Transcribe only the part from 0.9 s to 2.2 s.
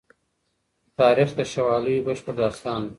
تاریخ د شوالیو